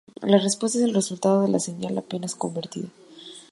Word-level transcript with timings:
La 0.23 0.39
respuesta 0.39 0.79
es 0.79 0.83
el 0.83 0.95
resultado 0.95 1.43
de 1.43 1.49
la 1.49 1.59
señal 1.59 1.95
apenas 1.95 2.33
convertida. 2.33 2.87